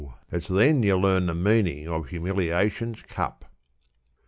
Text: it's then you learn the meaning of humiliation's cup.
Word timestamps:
it's 0.31 0.47
then 0.47 0.81
you 0.81 0.97
learn 0.97 1.27
the 1.27 1.33
meaning 1.35 1.87
of 1.87 2.07
humiliation's 2.07 3.03
cup. 3.03 3.45